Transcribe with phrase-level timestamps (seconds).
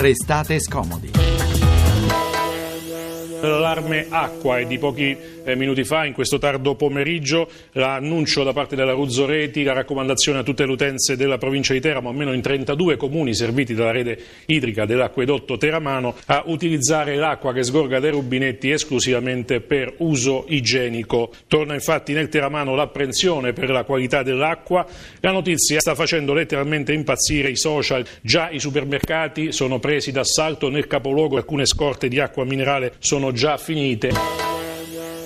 [0.00, 1.10] Restate scomodi.
[3.42, 5.14] L'allarme acqua è di pochi
[5.54, 10.66] minuti fa, in questo tardo pomeriggio, l'annuncio da parte della Ruzzoreti, la raccomandazione a tutte
[10.66, 15.56] le utenze della provincia di Teramo, almeno in 32 comuni serviti dalla rete idrica dell'acquedotto
[15.56, 21.32] teramano, a utilizzare l'acqua che sgorga dai rubinetti esclusivamente per uso igienico.
[21.46, 24.86] Torna infatti nel teramano l'apprensione per la qualità dell'acqua.
[25.20, 28.04] La notizia sta facendo letteralmente impazzire i social.
[28.20, 33.56] Già i supermercati sono presi d'assalto nel capoluogo, alcune scorte di acqua minerale sono già
[33.56, 34.49] finite.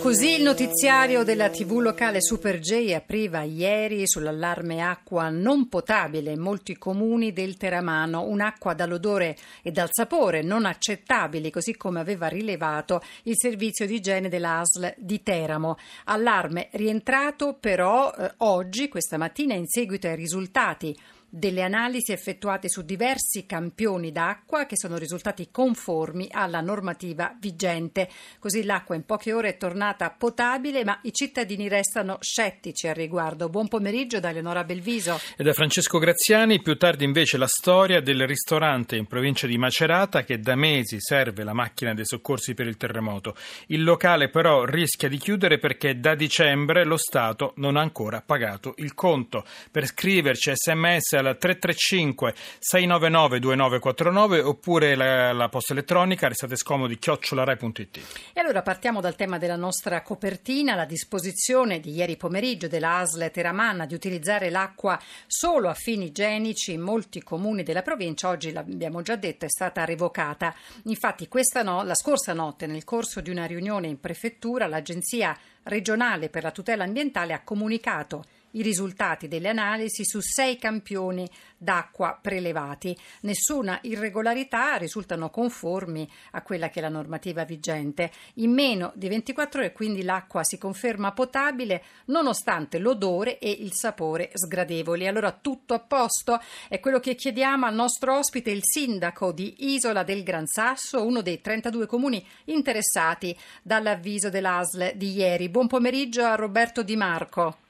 [0.05, 6.41] Così il notiziario della TV locale Super J apriva ieri sull'allarme acqua non potabile in
[6.41, 13.01] molti comuni del Teramano, un'acqua dall'odore e dal sapore non accettabili, così come aveva rilevato
[13.23, 15.79] il servizio di igiene dell'ASL di Teramo.
[16.05, 20.95] Allarme rientrato però eh, oggi, questa mattina, in seguito ai risultati
[21.37, 28.09] delle analisi effettuate su diversi campioni d'acqua che sono risultati conformi alla normativa vigente.
[28.39, 33.49] Così l'acqua in poche ore è tornata potabile, ma i cittadini restano scettici al riguardo.
[33.49, 35.19] Buon pomeriggio da Eleonora Belviso.
[35.37, 40.23] E da Francesco Graziani, più tardi invece la storia del ristorante in provincia di Macerata
[40.23, 43.35] che da mesi serve la macchina dei soccorsi per il terremoto.
[43.67, 48.75] Il locale però rischia di chiudere perché da dicembre lo Stato non ha ancora pagato
[48.77, 49.45] il conto.
[49.73, 58.01] Per scriverci sms al 335 699 2949 oppure la, la posta elettronica restate scomodi chiocciolarai.it.
[58.33, 63.31] E allora partiamo dal tema della nostra copertina, la disposizione di ieri pomeriggio della ASL
[63.31, 69.03] Teramanna di utilizzare l'acqua solo a fini igienici in molti comuni della provincia, oggi l'abbiamo
[69.03, 70.55] già detto, è stata revocata.
[70.85, 76.29] Infatti questa no, la scorsa notte nel corso di una riunione in prefettura l'Agenzia regionale
[76.29, 78.25] per la tutela ambientale ha comunicato
[78.55, 82.97] i risultati delle analisi su sei campioni d'acqua prelevati.
[83.23, 88.11] Nessuna irregolarità risultano conformi a quella che è la normativa vigente.
[88.35, 94.31] In meno di 24 ore quindi l'acqua si conferma potabile nonostante l'odore e il sapore
[94.33, 95.07] sgradevoli.
[95.07, 96.41] Allora tutto a posto?
[96.69, 101.23] È quello che chiediamo al nostro ospite, il sindaco di Isola del Gran Sasso, uno
[101.23, 105.49] dei 32 comuni interessati dall'avviso dell'ASL di ieri.
[105.49, 107.64] Buon pomeriggio a Roberto Di Marco.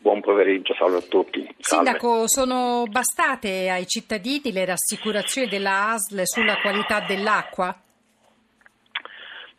[0.00, 1.40] Buon pomeriggio, salve a tutti.
[1.58, 1.90] Salve.
[1.90, 7.76] Sindaco, sono bastate ai cittadini le rassicurazioni della ASL sulla qualità dell'acqua?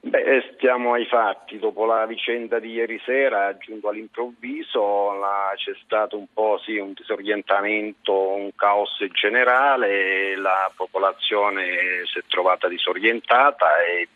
[0.01, 1.59] Beh, stiamo ai fatti.
[1.59, 6.93] Dopo la vicenda di ieri sera, giunto all'improvviso, la, c'è stato un po' sì, un
[6.93, 14.07] disorientamento, un caos generale, la popolazione si è trovata disorientata e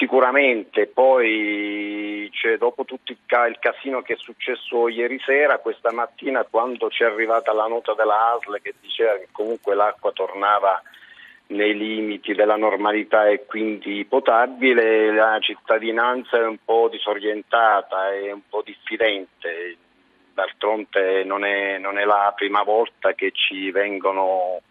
[0.00, 3.18] Sicuramente poi cioè, dopo tutto il,
[3.48, 7.92] il, casino che è successo ieri sera, questa mattina quando ci è arrivata la nota
[7.92, 10.80] della ASL che diceva che comunque l'acqua tornava
[11.48, 18.48] nei limiti della normalità e quindi potabile, la cittadinanza è un po' disorientata e un
[18.48, 19.76] po' diffidente.
[20.32, 24.62] D'altronde non è, non è la prima volta che ci vengono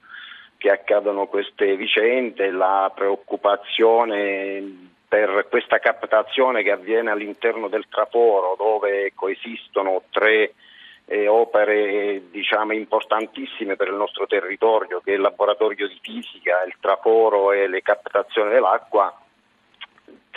[0.58, 9.12] che accadono queste vicende, la preoccupazione per questa captazione che avviene all'interno del traforo dove
[9.16, 10.54] coesistono tre
[11.06, 16.76] eh, opere diciamo, importantissime per il nostro territorio che è il laboratorio di fisica, il
[16.80, 19.12] traforo e le captazioni dell'acqua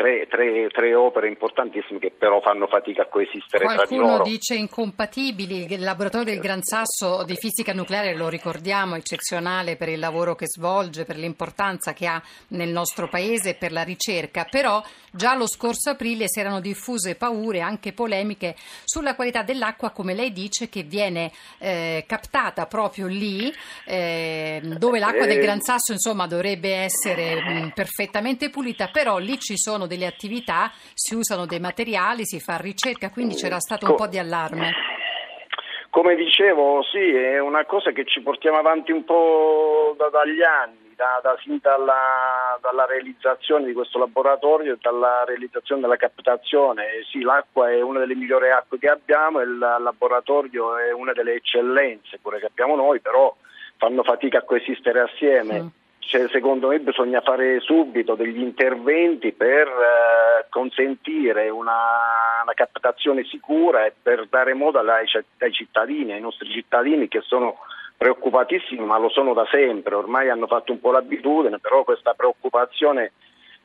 [0.02, 4.06] tre, tre, tre, opere importantissime che però fanno fatica a coesistere Qualcuno tra di loro.
[4.08, 9.88] Qualcuno dice incompatibili, il laboratorio del Gran Sasso di fisica nucleare lo ricordiamo, eccezionale per
[9.88, 14.44] il lavoro che svolge, per l'importanza che ha nel nostro paese e per la ricerca,
[14.50, 20.14] però già lo scorso aprile si erano diffuse paure, anche polemiche, sulla qualità dell'acqua, come
[20.14, 23.52] lei dice, che viene eh, captata proprio lì,
[23.86, 25.42] eh, dove l'acqua del eh.
[25.42, 31.14] Gran Sasso insomma, dovrebbe essere mh, perfettamente pulita, però lì ci sono delle attività, si
[31.14, 34.72] usano dei materiali, si fa ricerca, quindi c'era stato un po' di allarme.
[35.90, 40.94] Come dicevo, sì, è una cosa che ci portiamo avanti un po' da, dagli anni,
[40.96, 47.04] da, da, fin dalla, dalla, realizzazione di questo laboratorio e dalla realizzazione della captazione.
[47.10, 51.34] Sì, l'acqua è una delle migliori acque che abbiamo e il laboratorio è una delle
[51.34, 53.34] eccellenze pure che abbiamo noi, però
[53.76, 55.60] fanno fatica a coesistere assieme.
[55.60, 55.66] Mm
[56.04, 63.86] cioè, secondo me bisogna fare subito degli interventi per eh, consentire una, una, captazione sicura
[63.86, 65.06] e per dare modo ai,
[65.38, 67.58] ai cittadini, ai nostri cittadini che sono
[67.96, 73.12] preoccupatissimi, ma lo sono da sempre, ormai hanno fatto un po' l'abitudine, però questa preoccupazione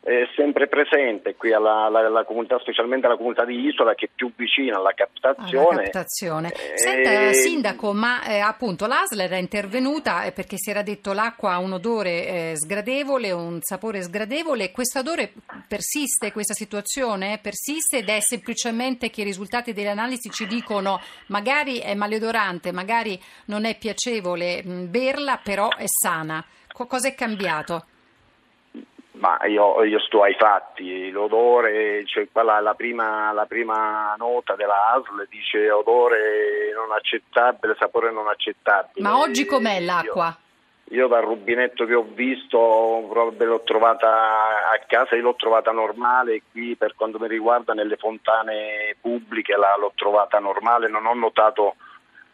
[0.07, 4.09] è sempre presente qui alla, alla, alla, comunità, specialmente alla comunità di Isola che è
[4.13, 5.67] più vicina alla captazione.
[5.67, 6.51] Alla captazione.
[6.53, 11.53] Eh, Senta, Sindaco, ma eh, appunto l'ASL è intervenuta eh, perché si era detto l'acqua
[11.53, 14.71] ha un odore eh, sgradevole, un sapore sgradevole.
[14.71, 15.33] Questo odore
[15.67, 21.79] persiste, questa situazione persiste ed è semplicemente che i risultati delle analisi ci dicono magari
[21.79, 26.43] è maleodorante, magari non è piacevole mh, berla, però è sana.
[26.71, 27.85] Co- cosa è cambiato?
[29.19, 34.93] Ma io, io, sto ai fatti, l'odore, cioè la, la, prima, la, prima, nota della
[34.93, 39.07] ASL dice odore non accettabile, sapore non accettabile.
[39.07, 40.37] Ma oggi com'è l'acqua?
[40.89, 46.43] Io, io dal rubinetto che ho visto l'ho trovata a casa, io l'ho trovata normale,
[46.51, 51.75] qui per quanto mi riguarda nelle fontane pubbliche la, l'ho trovata normale, non ho notato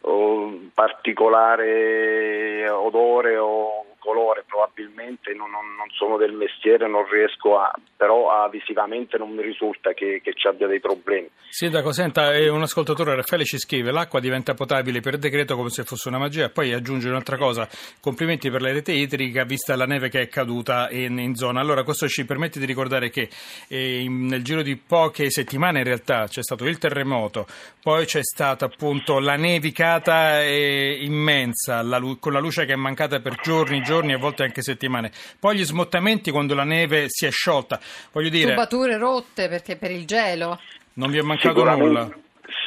[0.02, 7.72] oh, particolare odore o colore, probabilmente non, non, non, sono del mestiere, non riesco a,
[7.96, 11.30] però a, visivamente non mi risulta che, che ci abbia dei problemi.
[11.48, 15.84] Sindaco, senta, eh, un ascoltatore Raffaele ci scrive, l'acqua diventa potabile per decreto come se
[15.84, 17.68] fosse una magia, poi aggiunge un'altra cosa,
[18.02, 21.62] complimenti per la rete idrica vista la neve che è caduta in, in zona.
[21.62, 23.30] Allora questo ci permette di ricordare che
[23.70, 27.46] eh, nel giro di poche settimane in realtà c'è stato il terremoto,
[27.82, 33.20] poi c'è stata appunto la nevicata eh, immensa, la, con la luce che è mancata
[33.20, 35.12] per giorni, giorni giorni, a volte anche settimane.
[35.40, 37.80] Poi gli smottamenti quando la neve si è sciolta.
[38.12, 40.60] Voglio dire, Tubature rotte perché per il gelo.
[40.94, 42.10] Non vi è mancato nulla?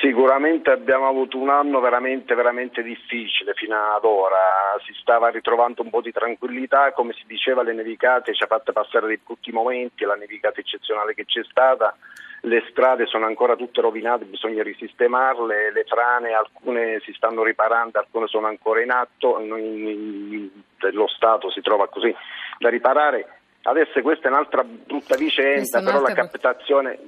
[0.01, 5.91] Sicuramente abbiamo avuto un anno veramente, veramente difficile fino ad ora, si stava ritrovando un
[5.91, 10.05] po' di tranquillità, come si diceva le nevicate ci ha fatto passare dei brutti momenti,
[10.05, 11.97] la nevicata eccezionale che c'è stata,
[12.43, 18.27] le strade sono ancora tutte rovinate, bisogna risistemarle, le frane alcune si stanno riparando, alcune
[18.27, 22.15] sono ancora in atto, lo Stato si trova così
[22.59, 23.41] da riparare.
[23.63, 26.99] Adesso questa è un'altra brutta vicenda, però la captazione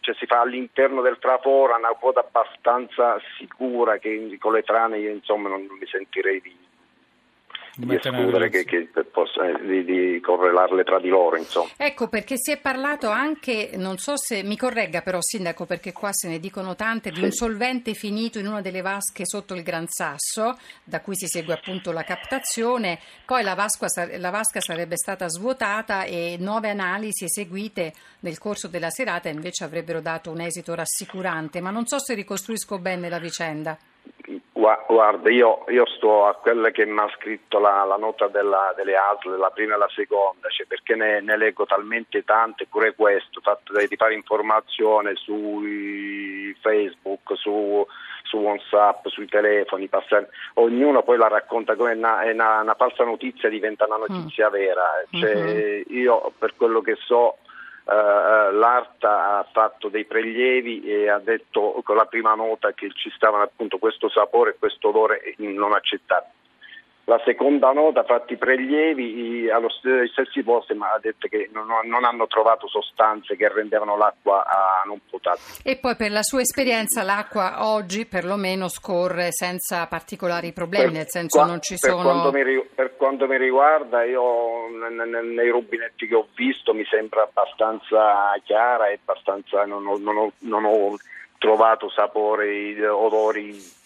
[0.00, 5.10] cioè, si fa all'interno del traforo, una quota abbastanza sicura che con le frane io
[5.10, 6.54] insomma non mi sentirei di,
[7.86, 11.36] di escludere che, che possa, eh, di, di, correlarle tra di loro.
[11.36, 11.70] Insomma.
[11.76, 16.12] Ecco perché si è parlato anche, non so se mi corregga però Sindaco perché qua
[16.12, 19.86] se ne dicono tante, di un solvente finito in una delle vasche sotto il Gran
[19.88, 23.86] Sasso, da cui si segue appunto la captazione, poi la, vasca,
[24.18, 30.00] la vasca sarebbe stata svuotata e nuove analisi eseguite nel corso della serata invece avrebbero
[30.00, 33.76] dato un esito rassicurante, ma non so se ricostruisco bene la vicenda.
[34.86, 38.94] Guarda, io, io, sto a quella che mi ha scritto la, la nota della, delle
[38.94, 43.40] ASL, la prima e la seconda, cioè perché ne, ne, leggo talmente tante, pure questo,
[43.40, 45.60] fatto di fare informazione su
[46.60, 47.84] Facebook, su,
[48.22, 53.48] su WhatsApp, sui telefoni, passare, ognuno poi la racconta come una, una, una falsa notizia
[53.48, 54.52] diventa una notizia mm.
[54.52, 54.84] vera.
[55.10, 55.82] Cioè, mm-hmm.
[55.88, 57.38] Io per quello che so
[57.84, 63.10] Uh, l'Arta ha fatto dei prelievi e ha detto con la prima nota che ci
[63.10, 66.41] stavano appunto questo sapore e questo odore non accettabili.
[67.06, 72.28] La seconda nota, fatti prelievi allo stessi posti, ma ha detto che non, non, hanno
[72.28, 74.44] trovato sostanze che rendevano l'acqua
[74.86, 75.42] non potabile.
[75.64, 81.08] E poi per la sua esperienza l'acqua oggi perlomeno scorre senza particolari problemi, per, nel
[81.08, 82.02] senso qua, non ci per sono...
[82.02, 88.32] Quanto mi, per quanto mi riguarda, io nei rubinetti che ho visto mi sembra abbastanza
[88.44, 90.96] chiara e abbastanza non ho, non ho, non ho
[91.38, 93.80] trovato sapori, odori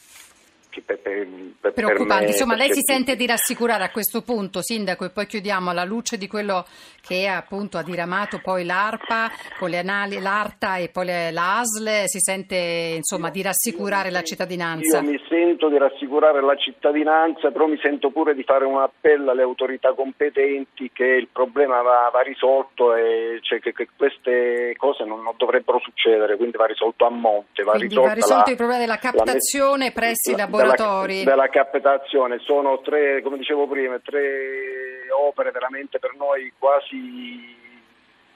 [0.83, 2.25] per, per, preoccupanti.
[2.25, 5.85] Me, Insomma, lei si sente di rassicurare a questo punto, Sindaco, e poi chiudiamo alla
[5.85, 6.65] luce di quello
[7.07, 12.95] che appunto ha diramato poi l'ARPA con le anali, l'ARTA e poi l'ASL, si sente
[12.97, 15.01] insomma di rassicurare la cittadinanza?
[15.01, 19.31] Io mi sento di rassicurare la cittadinanza, però mi sento pure di fare un appello
[19.31, 25.05] alle autorità competenti che il problema va, va risolto e cioè che, che, queste cose
[25.05, 27.63] non, non, dovrebbero succedere, quindi va risolto a monte.
[27.63, 31.25] Va, quindi va risolto la, il problema della captazione la, presso i laboratori laboratori.
[31.25, 37.55] Della, della captazione, sono tre, come dicevo prima, tre opere veramente per noi quasi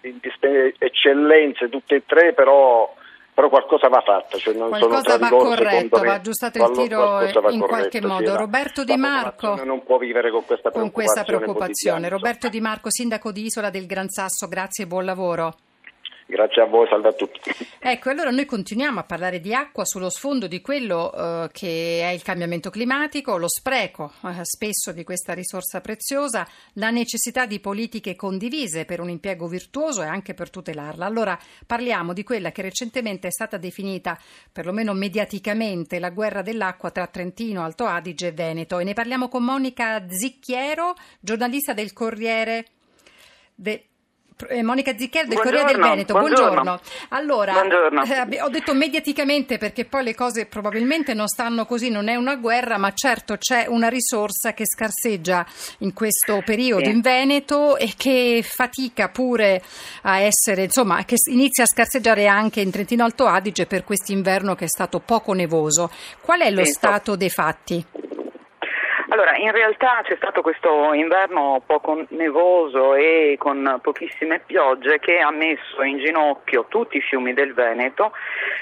[0.00, 2.94] eccellenze, tutte e tre, però
[3.32, 4.38] però qualcosa va fatto.
[4.38, 8.30] Cioè qualcosa va loro, corretto, va aggiustato il tiro in corretto, qualche modo.
[8.30, 10.82] Sì, Roberto Di Marco non può vivere con questa preoccupazione.
[10.82, 12.08] Con questa preoccupazione.
[12.08, 15.54] Roberto Di Marco, sindaco di Isola del Gran Sasso, grazie e buon lavoro.
[16.30, 17.40] Grazie a voi, salve a tutti.
[17.80, 22.10] Ecco, allora noi continuiamo a parlare di acqua sullo sfondo di quello eh, che è
[22.10, 28.14] il cambiamento climatico, lo spreco eh, spesso di questa risorsa preziosa, la necessità di politiche
[28.14, 31.04] condivise per un impiego virtuoso e anche per tutelarla.
[31.04, 34.16] Allora parliamo di quella che recentemente è stata definita,
[34.52, 39.42] perlomeno mediaticamente, la guerra dell'acqua tra Trentino, Alto Adige e Veneto e ne parliamo con
[39.42, 42.66] Monica Zicchiero, giornalista del Corriere.
[43.52, 43.89] De-
[44.62, 46.80] Monica Ziccher del Buongiorno, Corriere del Veneto, buongiorno.
[47.10, 48.02] Allora, Buongiorno.
[48.04, 52.36] eh, ho detto mediaticamente perché poi le cose probabilmente non stanno così, non è una
[52.36, 55.46] guerra, ma certo c'è una risorsa che scarseggia
[55.78, 56.90] in questo periodo Sì.
[56.90, 59.62] in Veneto e che fatica pure
[60.02, 64.64] a essere, insomma, che inizia a scarseggiare anche in Trentino Alto Adige per quest'inverno che
[64.64, 65.90] è stato poco nevoso.
[66.20, 67.84] Qual è lo Sì, stato dei fatti?
[69.12, 75.32] Allora, in realtà c'è stato questo inverno poco nevoso e con pochissime piogge che ha
[75.32, 78.12] messo in ginocchio tutti i fiumi del Veneto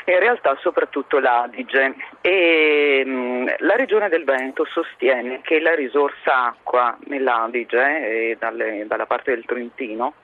[0.05, 1.97] e in realtà soprattutto l'Adige.
[2.23, 9.05] E mh, la regione del Veneto sostiene che la risorsa acqua nell'Adige e dalle- dalla
[9.05, 10.14] parte del Trentino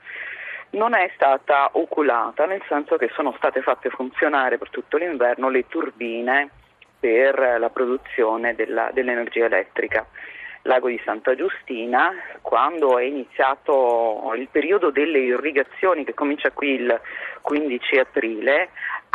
[0.70, 5.66] non è stata oculata, nel senso che sono state fatte funzionare per tutto l'inverno le
[5.68, 6.48] turbine
[7.04, 10.06] per la produzione della- dell'energia elettrica.
[10.62, 17.00] Lago di Santa Giustina, quando è iniziato il periodo delle irrigazioni che comincia qui il
[17.42, 18.70] 15 aprile,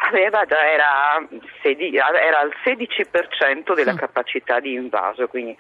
[0.08, 1.27] aveva già era,
[1.62, 3.98] sedi- era al 16% della Mm.
[3.98, 5.56] capacità di invaso, quindi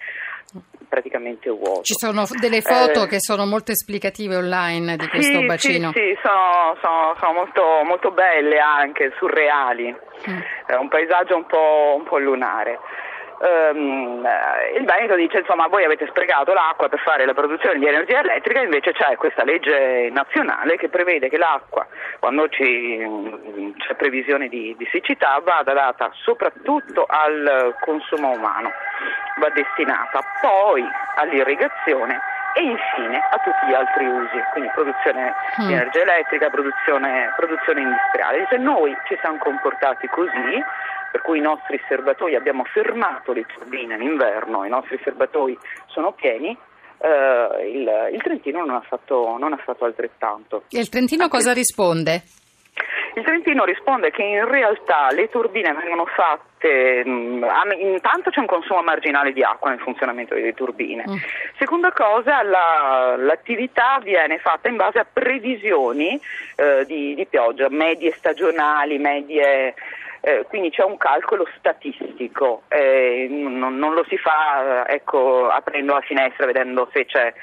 [0.87, 1.83] praticamente vuoto.
[1.83, 5.91] Ci sono delle foto Eh, che sono molto esplicative online di questo sì, bacino.
[5.93, 9.95] Sì, sì, sono, sono- sono molto, molto belle anche, surreali.
[10.29, 10.39] Mm.
[10.65, 12.79] È un paesaggio un po', un po' lunare.
[13.41, 17.87] Ehm, eh, il Veneto dice insomma voi avete sprecato l'acqua per fare la produzione di
[17.87, 21.87] energia elettrica invece c'è questa legge nazionale che prevede che l'acqua
[22.19, 28.71] quando ci- c'è previsione di, di siccità vada data soprattutto al consumo umano
[29.39, 32.19] va destinata poi all'irrigazione
[32.55, 35.67] e infine a tutti gli altri usi, quindi produzione Mm.
[35.67, 38.45] di energia elettrica, produzione, produzione industriale.
[38.49, 40.63] Se noi ci siamo comportati così,
[41.11, 46.11] per cui i nostri serbatoi abbiamo fermato le turbine in inverno, i nostri serbatoi sono
[46.11, 46.55] pieni,
[47.01, 50.63] eh, il, il Trentino non ha, fatto, non ha fatto altrettanto.
[50.69, 52.23] E il Trentino cosa risponde?
[53.15, 58.81] Il Trentino risponde che in realtà le turbine vengono fatte, hanno- intanto c'è un consumo
[58.81, 61.03] marginale di acqua nel funzionamento delle turbine.
[61.09, 61.15] Mm.
[61.57, 66.19] Seconda cosa, la- l'attività viene fatta in base a previsioni
[66.55, 69.73] eh, di, di pioggia, medie stagionali, medie...
[70.21, 75.93] eh, quindi c'è un calcolo statistico, eh, non, non lo si fa eh, ecco, aprendo
[75.93, 77.33] la finestra vedendo se c'è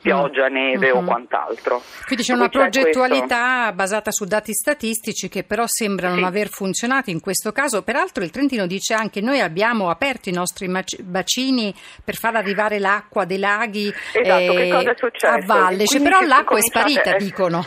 [0.00, 1.06] pioggia, neve o Mhm.
[1.06, 1.80] quant'altro.
[2.06, 6.28] Quindi c'è una questo- progettualità basata su dati statistici che però sembrano non Sì.
[6.28, 7.82] aver funzionato in questo caso.
[7.82, 10.68] Peraltro il Trentino dice anche noi abbiamo aperto i nostri
[11.02, 11.74] bacini
[12.04, 16.62] per far arrivare l'acqua dei laghi Esatto, eh, a valle, Cioè, però 15 l'acqua è
[16.62, 17.64] sparita, dicono.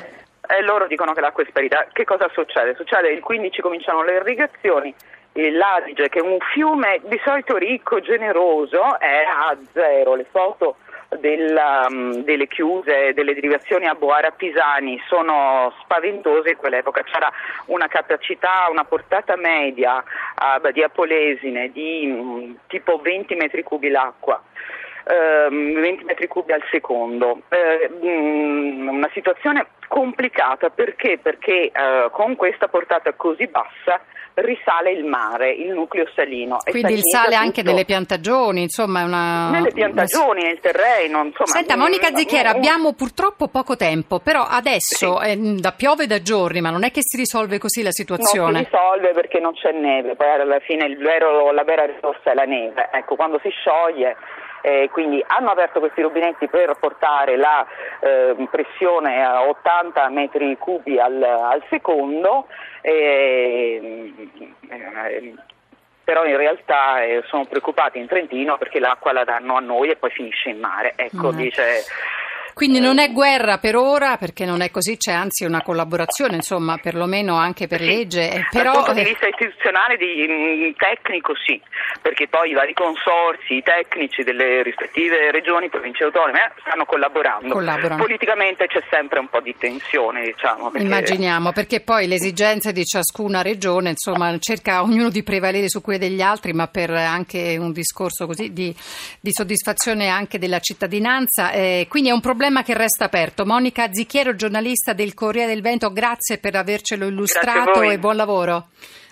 [0.47, 1.87] Eh, loro dicono che l'acqua è sparita.
[1.91, 2.75] Che cosa succede?
[2.75, 4.93] Succede il 15 cominciano le irrigazioni,
[5.33, 10.15] l'Adige che è un fiume di solito ricco, generoso, è a zero.
[10.15, 10.77] Le foto
[11.19, 17.03] della, mh, delle chiuse, delle derivazioni a Boara Pisani sono spaventose in quell'epoca.
[17.03, 17.31] C'era
[17.65, 20.03] una capacità, una portata media
[20.35, 24.41] a Badia Polesine di mh, tipo 20 metri cubi l'acqua
[25.49, 27.41] 20 metri cubi al secondo.
[27.49, 31.17] Eh, mh, una situazione complicata perché?
[31.21, 34.01] Perché eh, con questa portata così bassa
[34.35, 36.57] risale il mare, il nucleo salino.
[36.69, 37.71] Quindi il sale anche tutto.
[37.71, 39.49] nelle piantagioni, insomma una...
[39.49, 41.47] Nelle piantagioni, nel terreno, insomma.
[41.47, 46.69] Senta Monica Zicchiera, abbiamo purtroppo poco tempo, però adesso eh, da piove da giorni, ma
[46.69, 48.59] non è che si risolve così la Non si situazione.
[48.69, 52.43] risolve perché non c'è neve, poi alla fine il vero- la vera risorsa è la
[52.45, 52.89] neve.
[52.91, 54.15] Ecco, quando si scioglie,
[54.61, 57.65] eh, quindi hanno aperto questi rubinetti per portare la
[57.99, 62.47] eh, pressione a 80 metri cubi al, al secondo,
[62.81, 64.13] eh,
[66.03, 69.95] però in realtà eh, sono preoccupati in Trentino perché l'acqua la danno a noi e
[69.95, 70.93] poi finisce in mare.
[70.95, 71.35] Ecco, Mm.
[71.37, 71.83] dice...
[72.57, 76.77] Quindi non è guerra per ora, perché non è così, c'è anzi una collaborazione, insomma,
[76.77, 78.71] perlomeno anche per legge, eh, però...
[78.71, 81.61] Dal punto di eh, vista istituzionale, di, mh, tecnico sì,
[82.01, 87.53] perché poi i vari consorsi, i tecnici delle rispettive regioni, province autonome eh, stanno collaborando.
[87.53, 88.01] Collaborano.
[88.01, 90.71] Politicamente c'è sempre un po' di tensione, diciamo.
[90.71, 95.79] perché- Immaginiamo, perché poi le esigenze di ciascuna regione, insomma, cerca ognuno di prevalere su
[95.81, 98.75] quelle degli altri, ma per anche un discorso così di,
[99.19, 101.51] di soddisfazione anche della cittadinanza.
[101.51, 103.45] eh, quindi è un problema che resta aperto.
[103.45, 108.67] Monica Zicchiero, giornalista del Corriere del Vento, grazie per avercelo illustrato e buon lavoro.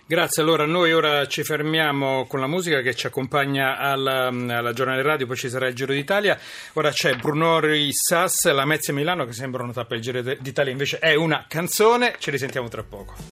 [0.08, 5.01] Grazie, allora noi ora ci fermiamo con la musica che ci accompagna alla, alla giornata
[5.01, 6.38] radio, poi ci sarà il Giro d'Italia.
[6.74, 11.00] Ora c'è Brunori Sass, la Mezia Milano che sembra una tappa del Giro d'Italia, invece
[11.00, 13.15] è una canzone, ci risentiamo tra poco.